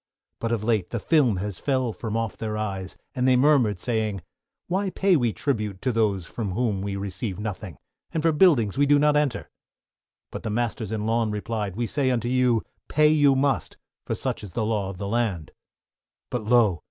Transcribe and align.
But 0.39 0.51
of 0.51 0.63
late, 0.63 0.89
the 0.89 0.97
film 0.99 1.37
has 1.37 1.59
fell 1.59 1.93
from 1.93 2.17
off 2.17 2.35
their 2.35 2.57
eyes, 2.57 2.97
and 3.13 3.27
they 3.27 3.35
murmured 3.35 3.79
saying, 3.79 4.23
why 4.65 4.89
pay 4.89 5.15
we 5.15 5.31
tribute 5.31 5.79
to 5.83 5.91
those 5.91 6.25
from 6.25 6.53
whom 6.53 6.81
we 6.81 6.95
receive 6.95 7.39
nothing, 7.39 7.77
and 8.11 8.23
for 8.23 8.31
buildings 8.31 8.79
we 8.79 8.87
do 8.87 8.97
not 8.97 9.15
enter? 9.15 9.51
But 10.31 10.41
the 10.41 10.49
masters 10.49 10.91
in 10.91 11.05
lawn, 11.05 11.29
replied, 11.29 11.75
we 11.75 11.85
say 11.85 12.09
unto 12.09 12.29
you, 12.29 12.63
pay 12.87 13.09
you 13.09 13.35
must, 13.35 13.77
for 14.03 14.15
such 14.15 14.43
is 14.43 14.53
the 14.53 14.65
law 14.65 14.89
of 14.89 14.97
the 14.97 15.07
land. 15.07 15.51
But 16.31 16.45
lo! 16.45 16.79